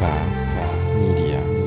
[0.00, 1.59] Path Media.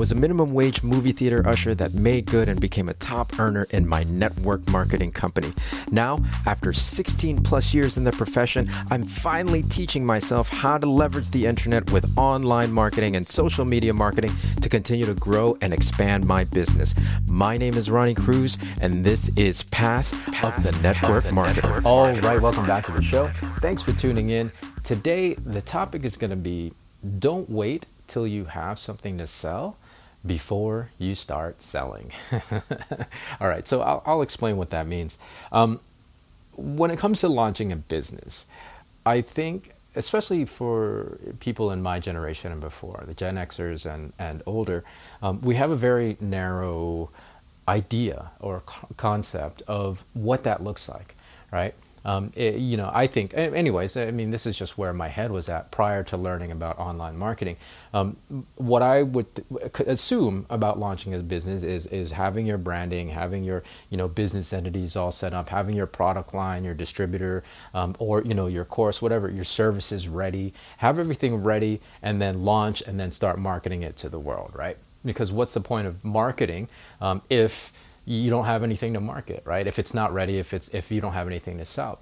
[0.00, 3.66] Was a minimum wage movie theater usher that made good and became a top earner
[3.70, 5.52] in my network marketing company.
[5.92, 11.28] Now, after 16 plus years in the profession, I'm finally teaching myself how to leverage
[11.28, 14.32] the internet with online marketing and social media marketing
[14.62, 16.94] to continue to grow and expand my business.
[17.28, 21.84] My name is Ronnie Cruz, and this is Path, of the Network Marketer.
[21.84, 23.26] All right, welcome back to the show.
[23.60, 24.50] Thanks for tuning in.
[24.82, 26.72] Today, the topic is going to be
[27.18, 29.76] don't wait till you have something to sell
[30.24, 32.10] before you start selling.
[33.40, 35.18] All right, so I'll, I'll, explain what that means.
[35.50, 35.80] Um,
[36.56, 38.46] when it comes to launching a business,
[39.06, 44.42] I think, especially for people in my generation and before, the Gen Xers and, and
[44.44, 44.84] older,
[45.22, 47.10] um, we have a very narrow
[47.66, 51.14] idea or co- concept of what that looks like,
[51.50, 51.74] right?
[52.04, 55.30] Um, it, you know, I think, anyways, I mean, this is just where my head
[55.30, 57.56] was at prior to learning about online marketing.
[57.92, 58.16] Um,
[58.56, 59.26] what I would
[59.86, 64.52] assume about launching a business is is having your branding, having your you know business
[64.52, 67.42] entities all set up, having your product line, your distributor,
[67.74, 72.44] um, or you know your course, whatever, your services ready, have everything ready, and then
[72.44, 74.76] launch and then start marketing it to the world, right?
[75.04, 76.68] Because what's the point of marketing
[77.00, 77.72] um, if
[78.04, 79.66] you don't have anything to market, right?
[79.66, 82.00] If it's not ready, if it's if you don't have anything to sell.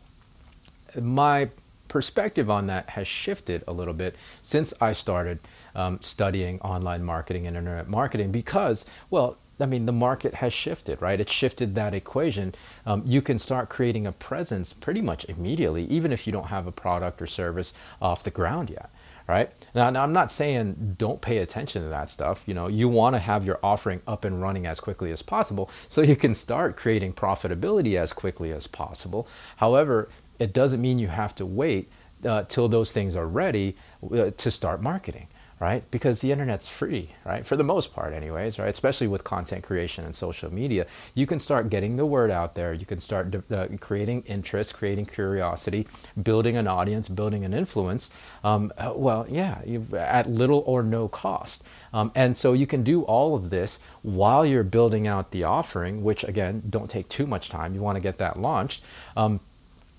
[1.01, 1.51] My
[1.89, 5.41] perspective on that has shifted a little bit since I started
[5.75, 11.01] um, studying online marketing and internet marketing because, well, I mean, the market has shifted,
[11.03, 11.21] right?
[11.21, 12.55] It shifted that equation.
[12.87, 16.67] Um, you can start creating a presence pretty much immediately, even if you don't have
[16.67, 18.91] a product or service off the ground yet
[19.29, 19.51] right?
[19.75, 22.43] Now, now, I'm not saying don't pay attention to that stuff.
[22.47, 25.71] You know, you want to have your offering up and running as quickly as possible
[25.89, 29.29] so you can start creating profitability as quickly as possible.
[29.59, 31.91] However, it doesn't mean you have to wait
[32.25, 33.77] uh, till those things are ready
[34.13, 35.29] uh, to start marketing
[35.61, 35.89] right?
[35.91, 37.45] Because the internet's free, right?
[37.45, 38.69] For the most part, anyways, right?
[38.69, 42.73] Especially with content creation and social media, you can start getting the word out there.
[42.73, 45.87] You can start uh, creating interest, creating curiosity,
[46.21, 48.17] building an audience, building an influence.
[48.45, 51.65] Um, uh, well, yeah, you, at little or no cost.
[51.93, 56.05] Um, and so you can do all of this while you're building out the offering,
[56.05, 57.75] which again, don't take too much time.
[57.75, 58.85] You want to get that launched.
[59.17, 59.41] Um,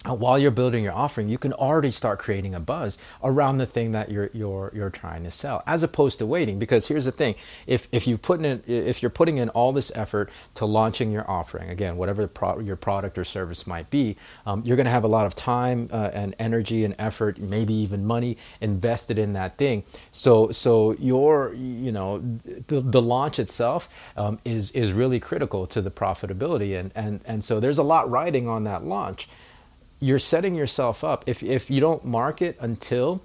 [0.06, 3.92] while you're building your offering, you can already start creating a buzz around the thing
[3.92, 6.58] that you're you're you're trying to sell, as opposed to waiting.
[6.58, 7.36] Because here's the thing:
[7.68, 11.30] if if you put in if you're putting in all this effort to launching your
[11.30, 14.16] offering, again, whatever pro- your product or service might be,
[14.46, 17.74] um, you're going to have a lot of time uh, and energy and effort, maybe
[17.74, 19.84] even money invested in that thing.
[20.12, 25.81] So so your you know the, the launch itself um, is is really critical to
[25.81, 29.28] the profitability, and and and so there's a lot riding on that launch
[30.00, 31.24] you're setting yourself up.
[31.28, 33.22] If, if you don't market until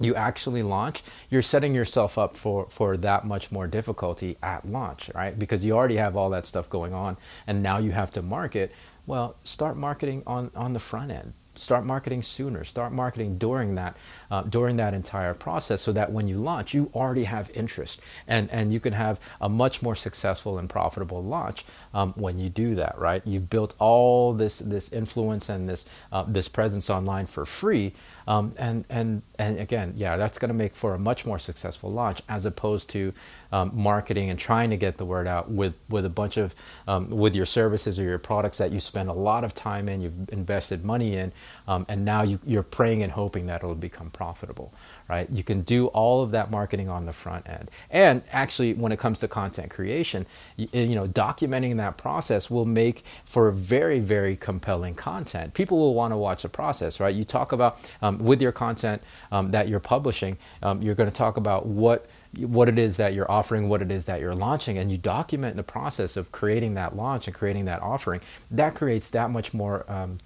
[0.00, 5.10] you actually launch, you're setting yourself up for, for that much more difficulty at launch,
[5.14, 5.38] right?
[5.38, 8.72] Because you already have all that stuff going on and now you have to market.
[9.06, 13.96] Well, start marketing on, on the front end start marketing sooner start marketing during that
[14.30, 18.50] uh, during that entire process so that when you launch you already have interest and
[18.50, 21.64] and you can have a much more successful and profitable launch
[21.94, 23.22] um, when you do that right?
[23.24, 27.92] You've built all this this influence and this uh, this presence online for free
[28.26, 31.90] um, and and and again yeah that's going to make for a much more successful
[31.90, 33.12] launch as opposed to
[33.52, 36.54] um, marketing and trying to get the word out with with a bunch of
[36.86, 40.00] um, with your services or your products that you spend a lot of time in
[40.00, 41.32] you've invested money in
[41.66, 44.72] um, and now you, you're praying and hoping that it'll become profitable,
[45.08, 45.28] right?
[45.30, 47.70] You can do all of that marketing on the front end.
[47.90, 50.26] And actually, when it comes to content creation,
[50.56, 55.54] you, you know, documenting that process will make for very, very compelling content.
[55.54, 57.14] People will want to watch the process, right?
[57.14, 61.14] You talk about um, with your content um, that you're publishing, um, you're going to
[61.14, 64.76] talk about what what it is that you're offering, what it is that you're launching,
[64.76, 68.20] and you document the process of creating that launch and creating that offering.
[68.50, 70.18] That creates that much more um,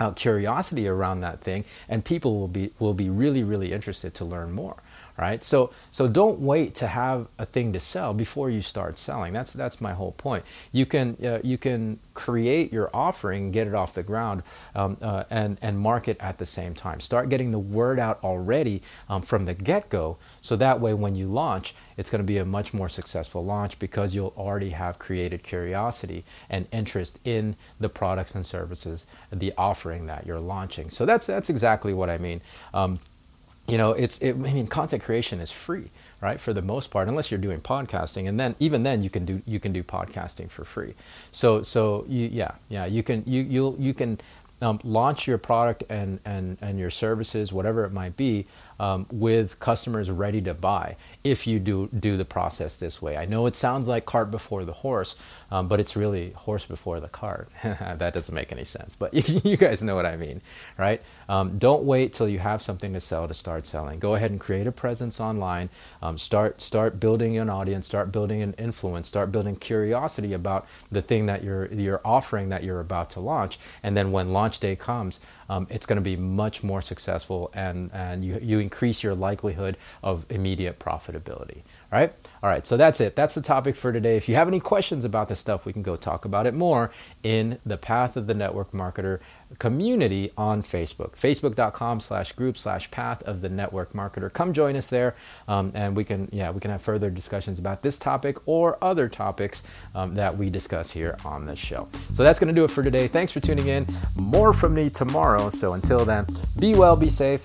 [0.00, 4.24] uh, curiosity around that thing, and people will be will be really really interested to
[4.24, 4.76] learn more.
[5.20, 5.44] Right.
[5.44, 9.34] So so don't wait to have a thing to sell before you start selling.
[9.34, 10.46] That's that's my whole point.
[10.72, 14.42] You can uh, you can create your offering, get it off the ground,
[14.74, 17.00] um, uh, and and market at the same time.
[17.00, 18.80] Start getting the word out already
[19.10, 22.38] um, from the get go, so that way when you launch, it's going to be
[22.38, 27.90] a much more successful launch because you'll already have created curiosity and interest in the
[27.90, 30.88] products and services, the offering that you're launching.
[30.88, 32.40] So that's that's exactly what I mean.
[32.72, 33.00] Um,
[33.70, 35.90] you know, it's it, I mean, content creation is free,
[36.20, 36.40] right?
[36.40, 39.42] For the most part, unless you're doing podcasting, and then even then you can do
[39.46, 40.94] you can do podcasting for free.
[41.32, 44.18] So so you, yeah yeah you can you you'll you can
[44.62, 48.46] um, launch your product and, and, and your services, whatever it might be,
[48.80, 53.16] um, with customers ready to buy if you do do the process this way.
[53.16, 55.16] I know it sounds like cart before the horse,
[55.50, 57.50] um, but it's really horse before the cart.
[57.62, 59.12] that doesn't make any sense, but
[59.44, 60.40] you guys know what I mean,
[60.78, 61.02] right?
[61.28, 63.98] Um, don't wait till you have something to sell to start selling.
[63.98, 65.68] Go ahead and create a presence online.
[66.00, 67.86] Um, start start building an audience.
[67.86, 69.08] Start building an influence.
[69.08, 73.58] Start building curiosity about the thing that you're you're offering that you're about to launch.
[73.82, 77.90] And then when launch day comes, um, it's going to be much more successful, and
[77.92, 81.62] and you you increase your likelihood of immediate profitability.
[81.90, 82.12] Right?
[82.40, 82.64] All right.
[82.64, 83.16] So that's it.
[83.16, 84.16] That's the topic for today.
[84.16, 86.92] If you have any questions about this stuff, we can go talk about it more
[87.24, 89.18] in the Path of the Network Marketer
[89.58, 91.16] community on Facebook.
[91.16, 94.32] Facebook.com slash group slash path of the network marketer.
[94.32, 95.16] Come join us there
[95.48, 99.08] um, and we can yeah, we can have further discussions about this topic or other
[99.08, 99.64] topics
[99.94, 101.88] um, that we discuss here on the show.
[102.10, 103.08] So that's gonna do it for today.
[103.08, 103.86] Thanks for tuning in.
[104.16, 105.50] More from me tomorrow.
[105.50, 106.26] So until then,
[106.60, 107.44] be well, be safe.